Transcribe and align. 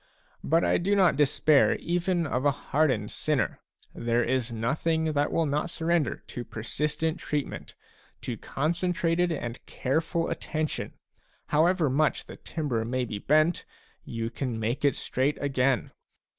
But 0.43 0.63
I 0.65 0.79
do 0.79 0.95
not 0.95 1.15
despair 1.15 1.75
even 1.75 2.25
of 2.25 2.43
a 2.43 2.49
hardened 2.49 3.11
sinner. 3.11 3.59
There 3.93 4.23
is 4.23 4.51
nothing 4.51 5.11
that 5.13 5.31
will 5.31 5.45
not 5.45 5.69
surrender 5.69 6.23
to 6.25 6.43
persistent 6.43 7.19
treatment, 7.19 7.75
to 8.21 8.35
concentrated 8.35 9.31
and 9.31 9.63
careful 9.67 10.31
attention; 10.31 10.93
however 11.49 11.87
much 11.87 12.25
the 12.25 12.37
timber 12.37 12.83
may 12.83 13.05
be 13.05 13.19
bent, 13.19 13.63
you 14.03 14.31
can 14.31 14.59
make 14.59 14.83
it 14.83 14.95
straight 14.95 15.39
again. 15.39 15.91